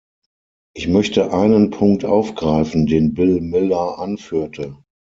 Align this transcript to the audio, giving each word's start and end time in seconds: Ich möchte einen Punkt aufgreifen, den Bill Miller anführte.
Ich 0.73 0.87
möchte 0.87 1.31
einen 1.31 1.69
Punkt 1.69 2.05
aufgreifen, 2.05 2.87
den 2.87 3.13
Bill 3.13 3.39
Miller 3.39 3.99
anführte. 3.99 4.79